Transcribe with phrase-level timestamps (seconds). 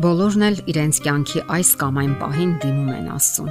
[0.00, 3.48] Բոլորն էլ իրենց կյանքի այս կամ այն պահին դիմում են Աստծուն։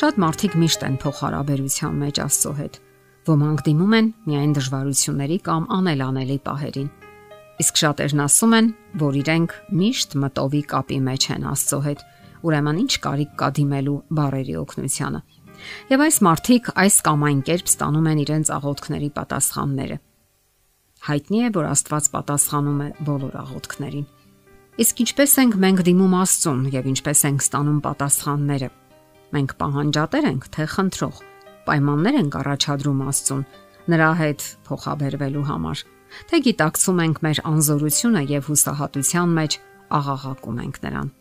[0.00, 2.78] Շատ մարդիկ միշտ են փոխհարաբերության մեջ Աստծո հետ։
[3.28, 6.88] Ոմանք դիմում են միայն դժվարությունների կամ անելանելի պահերին։
[7.62, 8.72] Իսկ շատերն ասում են,
[9.04, 9.54] որ իրենք
[9.84, 12.04] միշտ մտովի կապի մեջ են Աստծո հետ,
[12.42, 15.22] ուրեմն ինչ կարիք կա դիմելու բարերի օգնությանը։
[15.94, 20.02] Եվ այս մարդիկ այս կամ այն կերպ ստանում են իրենց աղոթքների պատասխանները։
[21.04, 24.13] Հայտնի է, որ Աստված պատասխանում է բոլոր աղոթքներին։
[24.74, 28.68] Իսկ ինչպես ենք մենք դիմում Աստծուն եւ ինչպես ենք ստանում պատասխանները։
[29.34, 31.20] Մենք պահանջատեր ենք, թե խնդրող,
[31.68, 33.44] պայմաններ ենք առաջադրում Աստծուն
[33.94, 35.82] նրա հետ փոխաբերվելու համար,
[36.26, 39.56] թե գիտակցում ենք մեր անզորությունը եւ հուսահատության մեջ
[39.94, 41.12] աղաղակում ենք նրան։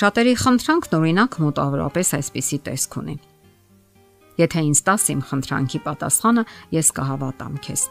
[0.00, 3.16] Շատերի խնդրանքն օրինակ մոտավորապես այսպիսի տեսք ունի։
[4.42, 6.44] Եթե ինձ տաս իմ խնդրանքի պատասխանը,
[6.74, 7.86] ես կհավատամ քեզ։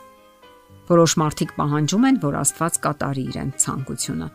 [0.89, 4.29] Որոշ մարդիկ պահանջում են, որ Աստված կատարի իրենց ցանկությունը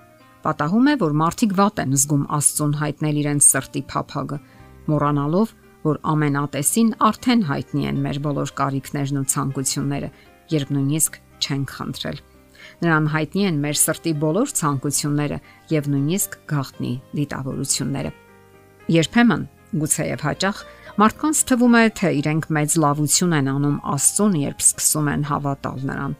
[0.45, 4.39] Պատահում է, որ մարդիկ վատ են զգում Աստծուն հայտնել իրենց սրտի փափագը,
[4.93, 10.11] մոռանալով, որ ամենատեսին արդեն հայտնի են մեր բոլոր կարիքներն ու ցանկությունները,
[10.53, 12.21] երբ նույնիսկ չենք խնդրել։
[12.85, 15.39] Նրան հայտնի են մեր սրտի բոլոր ցանկությունները
[15.73, 18.13] եւ նույնիսկ գաղտնի դիտավորությունները։
[18.95, 19.45] Երբեմն,
[19.81, 20.63] գուցեև հաճախ,
[21.01, 26.17] մարդկանց թվում է, թե իրենք մեծ լավություն են անում Աստծուն, երբ սկսում են հավատալ նրան։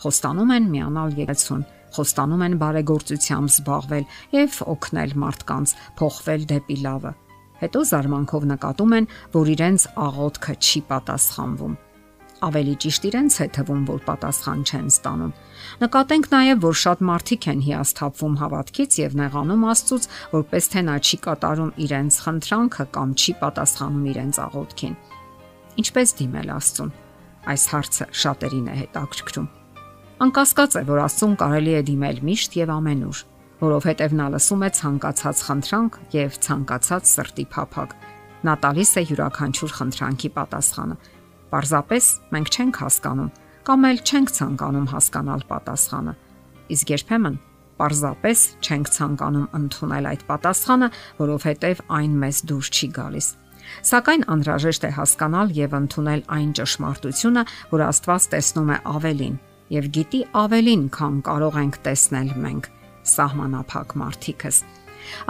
[0.00, 1.62] Խոստանում են միանալ եկեցուն
[1.96, 7.12] խոստանում են բարեգործությամբ զբաղվել եւ օգնել մարդկանց փոխվել դեպի լավը։
[7.60, 11.78] Հետո զարմանքով նկատում են, որ իրենց աղոթքը չի պատասխանվում
[12.46, 15.32] ավելի ճիշտ իրենց է թվում, որ պատասխան չեն ստանում։
[15.82, 21.20] Նկատենք նաև, որ շատ մարդիկ են հիասթափվում հավատքից եւ նեղանում Աստծուց, որպես թե նա չի
[21.28, 24.98] կատարում իրենց խնդրանքը կամ չի պատասխանում իրենց աղոթքին։
[25.84, 26.92] Ինչպես դիմել Աստծուն։
[27.50, 29.59] Այս հարցը շատերին է հետաքրքրում։
[30.20, 33.20] Անկասկած է, որ Աստծուն կարելի է դիմել միշտ եւ ամենուր,
[33.62, 37.94] որովհետեւ նա լսում է ցանկացած խնդրանք եւ ցանկացած սրտի փափագ։
[38.44, 40.98] Նա տալիս է յուրաքանչյուր խնդրանքի պատասխանը։
[41.56, 43.32] Պարզապես մենք չենք հասկանում
[43.70, 46.14] կամ էլ չենք ցանկանում հասկանալ պատասխանը։
[46.76, 47.42] Իսկ երբեմն
[47.80, 50.88] պարզապես չենք ցանկանում ընդունել այդ պատասխանը,
[51.24, 53.28] որովհետև այն մեզ դուր չի գալիս։
[53.88, 59.38] Սակայն անհրաժեշտ է հասկանալ եւ ընդունել այն ճշմարտությունը, որ Աստված տեսնում է ավելին
[59.70, 62.68] եւ գիտի ավելին, քան կարող ենք տեսնել մենք
[63.10, 64.58] սահմանափակ մարդիկս։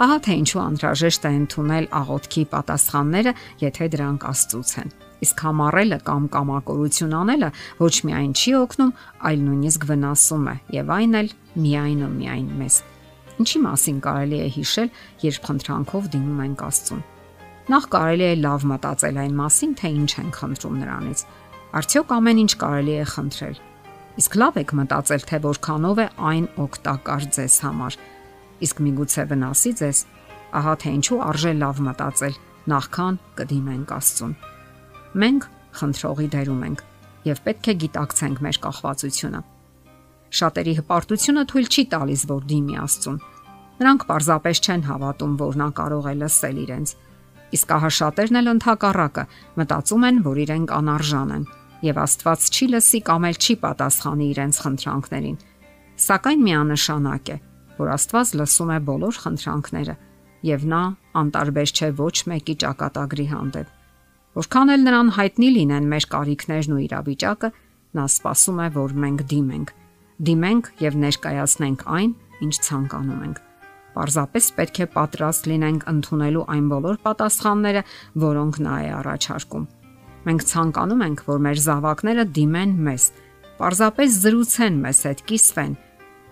[0.01, 4.91] Ահա թե ինչու անհրաժեշտ է ընդունել աղոթքի պատասխանները, եթե դրանք Աստծուց են։
[5.21, 8.93] Իսկ համառելը կամ կամակորություն անելը ոչ միայն չի օգնում,
[9.29, 11.31] այլ նույնիսկ վնասում է, եւ այն էլ
[11.61, 12.77] միայն ու միայն մեզ։
[13.41, 17.03] Ինչի մասին կարելի է հիշել, երբ խնդրանքով դիմում ենք Աստծուն։
[17.71, 21.25] Նախ կարելի է լավ մտածել այն մասին, թե ինչ ենք խնդրում նրանից։
[21.81, 23.59] Արդյոք ամեն ինչ կարելի է խնդրել
[24.19, 27.95] Իսկ լավ եք մտածել, թե որքանով է այն օգտակար ձեզ համար։
[28.65, 30.01] Իսկ միգուցե վնասի ձեզ։
[30.59, 32.35] Ահա թե ինչու արժե լավ մտածել,
[32.71, 34.33] նախքան կդիմենք Աստծուն։
[35.21, 35.47] Մենք
[35.79, 36.83] խնդրողի դերում ենք
[37.31, 39.41] եւ պետք է գիտակցենք մեր կախվածությունը։
[40.41, 43.21] Շատերի հպարտությունը թույլ չի տալիս, որ դիմի Աստծուն։
[43.81, 46.93] Նրանք պարզապես չեն հավատում, որ նա կարող է լսել իրենց։
[47.51, 49.25] Իսկ ահա շատերն էլ ընդհակառակը
[49.61, 51.45] մտածում են, որ իրենք անարժան են
[51.85, 55.37] եւ Աստված չի լսի կամ էլ չի պատասխանի իրենց խնդրանքներին։
[56.01, 57.37] Սակայն միանշանակ է,
[57.81, 59.95] որ Աստված լսում է բոլոր խնդրանքները
[60.51, 60.81] եւ նա
[61.21, 63.77] անտարբեր չէ ոչ մեկի ճակատագրի հանդեպ։
[64.41, 67.49] Որքան էլ նրան հայտնի լինեն մեր կարիքներն ու իրավիճակը,
[67.97, 69.73] նա սպասում է, որ մենք դիմենք։
[70.21, 72.15] Դիմենք եւ ներկայացնենք այն,
[72.45, 73.41] ինչ ցանկանում ենք։
[73.91, 77.83] Պարզապես պետք է պատրաստ լինենք ընդունելու այն բոլոր պատասխանները,
[78.23, 79.65] որոնք նա է առաջարկում։
[80.21, 83.05] Մենք ցանկանում ենք, որ մեր զավակները դիմեն մեզ,
[83.57, 85.73] պարզապես զրուցեն մեզ հետ, կիսվեն։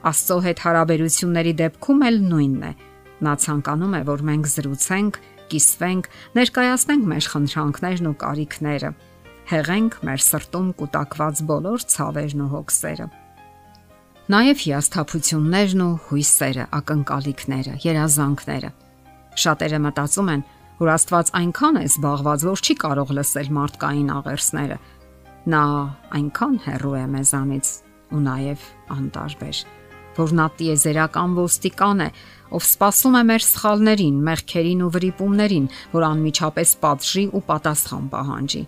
[0.10, 2.74] Աստծո հետ հարաբերությունների դեպքում էլ նույնն է։
[3.20, 5.18] Նա ցանկանում է, որ մենք զրուցենք,
[5.50, 8.92] կիսվենք, ներկայացնենք մեր խնդրանքներն ու կարիքները,
[9.50, 13.08] հեղենք մեր սրտում կուտակված բոլոր ցավերն ու հոգսերը։
[14.30, 18.70] Նաև հիասթափություններն ու հույսերը, ակնկալիքները, երազանքները։
[19.42, 20.44] Շատերը մտածում են,
[20.80, 24.78] որ Աստված այնքան է զբաղված, որ չի կարող լսել մարդկային աղերսները։
[25.52, 25.64] Նա
[26.20, 27.72] այնքան հեռու է մեզանից
[28.16, 28.64] ու նաև
[28.96, 29.60] անտարբեր,
[30.20, 32.10] որ նա տիեզերական ոստիկան է,
[32.56, 38.64] ով սпасում է մեր սխալներին, մեղքերին ու վրիպումներին, որ անմիջապես պատժի ու պատասխան պահանջի։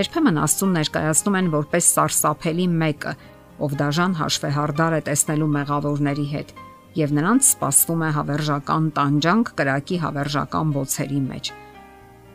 [0.00, 3.14] Երբեմն Աստուն ներկայացնում են որպես սարսափելի մեկը,
[3.60, 6.52] ով դաժան հաշվեհարդար է տեսնելու մեղավորների հետ
[6.98, 11.50] եւ նրանց սպասվում է հավերժական տանջանք կրակի հավերժական բոցերի մեջ։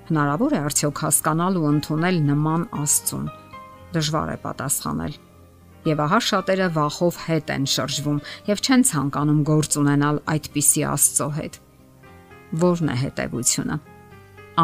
[0.05, 3.25] Հնարավոր է արդյոք հասկանալ ու ընդունել նման Աստծուն։
[3.95, 5.17] Դժվար է պատասխանել։
[5.85, 11.59] Եվ ահա շատերը վախով հետ են շրջվում եւ չեն ցանկանում գործ ունենալ այդպիսի Աստծո հետ։
[12.65, 13.77] Որն է հետևությունը։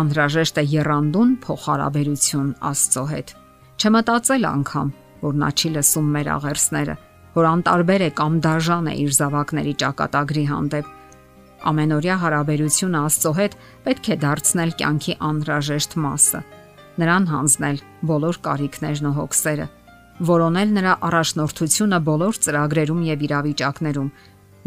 [0.02, 3.34] Անհրաժեշտ է երանդուն փոխհարաբերություն Աստծո հետ։
[3.82, 4.92] Չմտածել անգամ,
[5.22, 6.96] որ նա չի լսում մեր աղերսները,
[7.36, 10.96] որ անտարբեր է կամ դաժան է իր զավակների ճակատագրի հանդեպ։
[11.72, 16.42] Ամենօրյա հարաբերությունը Աստծո հետ պետք է դարձնել կյանքի անհրաժեշտ մասը։
[17.02, 17.78] Նրան հանձնել
[18.12, 19.68] բոլոր կարիքներն ու հոգսերը
[20.22, 24.10] որոնել նրա առաջնորդությունը բոլոր ծրագրերում եւ իրավիճակներում,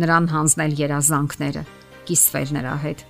[0.02, 1.62] նրան հանձնել երազանքները,
[2.08, 3.04] կիսվել նրա հետ,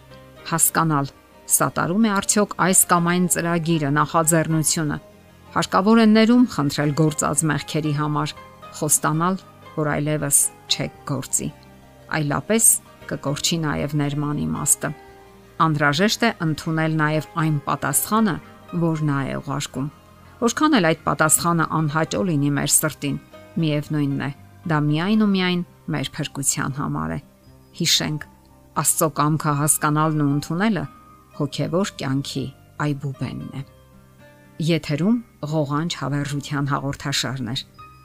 [0.51, 1.09] հասկանալ,
[1.55, 4.99] սատարում է արդյոք այս կամ այն ծրագիրը, նախաձեռնությունը։
[5.55, 8.35] Հարկավոր է ներում խնդրել գործած մեղքերի համար,
[8.79, 9.41] խոստանալ,
[9.75, 10.38] որ այլևս
[10.71, 11.50] չեք գործի։
[12.19, 12.71] Այլապես
[13.11, 14.94] կկորչի նաև ներման իմաստը։
[15.65, 18.38] Անդրաժեշտ է ընդունել նաև այն պատասխանը,
[18.85, 19.93] որ նա է ուղարկում
[20.44, 23.19] Որքան էլ այդ պատասխանը անհաճո լինի մեր սրտին,
[23.62, 24.31] միևնույնն է,
[24.69, 25.61] դա միայն ու միայն
[25.94, 27.19] մեր փրկության համար է։
[27.79, 28.27] Հիշենք,
[28.82, 30.85] Աստծո կամքը հասկանալն ու ընդունելը
[31.38, 32.44] հոգևոր կյանքի
[32.85, 33.62] այբուբենն է։
[34.75, 35.17] Եթերում
[35.55, 37.65] ղողանջ հավերժության հաղորդաշարներ։